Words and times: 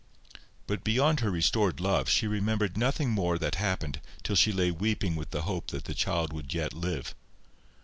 But 0.65 0.83
beyond 0.83 1.19
her 1.19 1.29
restored 1.29 1.79
love, 1.79 2.09
she 2.09 2.25
remembered 2.25 2.75
nothing 2.75 3.11
more 3.11 3.37
that 3.37 3.53
happened 3.53 4.01
till 4.23 4.35
she 4.35 4.51
lay 4.51 4.71
weeping 4.71 5.15
with 5.15 5.29
the 5.29 5.43
hope 5.43 5.67
that 5.67 5.83
the 5.85 5.93
child 5.93 6.33
would 6.33 6.55
yet 6.55 6.73
live. 6.73 7.13